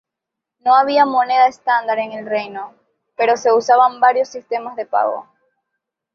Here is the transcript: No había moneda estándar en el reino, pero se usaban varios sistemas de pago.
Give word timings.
No 0.65 0.73
había 0.73 1.05
moneda 1.05 1.45
estándar 1.47 1.99
en 1.99 2.11
el 2.13 2.25
reino, 2.25 2.73
pero 3.15 3.37
se 3.37 3.53
usaban 3.53 3.99
varios 3.99 4.29
sistemas 4.29 4.75
de 4.75 4.87
pago. 4.87 5.27